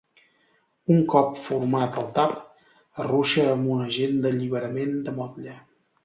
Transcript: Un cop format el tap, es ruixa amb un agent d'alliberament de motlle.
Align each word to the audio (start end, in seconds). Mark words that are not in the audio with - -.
Un 0.93 1.01
cop 1.09 1.35
format 1.49 1.99
el 2.03 2.07
tap, 2.15 2.33
es 2.79 3.07
ruixa 3.07 3.43
amb 3.49 3.69
un 3.75 3.83
agent 3.89 4.17
d'alliberament 4.23 4.97
de 5.09 5.15
motlle. 5.19 5.55